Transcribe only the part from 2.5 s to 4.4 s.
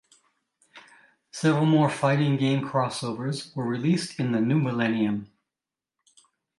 crossovers were released in